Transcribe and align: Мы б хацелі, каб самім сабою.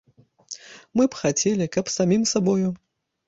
Мы 0.99 1.03
б 1.15 1.19
хацелі, 1.21 1.67
каб 1.77 1.93
самім 1.97 2.23
сабою. 2.33 2.73